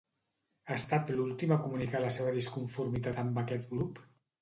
Ha 0.69 0.77
estat 0.79 1.11
l'últim 1.17 1.53
a 1.57 1.59
comunicar 1.67 2.03
la 2.07 2.11
seva 2.19 2.35
disconformitat 2.41 3.25
amb 3.27 3.43
aquest 3.47 3.73
grup? 3.79 4.07